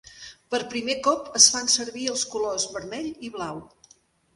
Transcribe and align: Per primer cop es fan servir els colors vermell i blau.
Per 0.53 0.59
primer 0.71 0.95
cop 1.09 1.29
es 1.41 1.51
fan 1.57 1.71
servir 1.75 2.09
els 2.15 2.27
colors 2.35 2.69
vermell 2.79 3.15
i 3.31 3.35
blau. 3.41 3.67